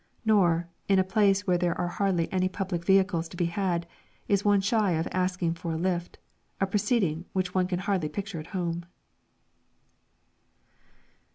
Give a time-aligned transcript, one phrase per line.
[0.25, 3.85] Nor, in a place where there are hardly any public vehicles to be had,
[4.27, 6.17] is one shy of "asking for a lift,"
[6.59, 8.83] a proceeding which one can hardly picture at home.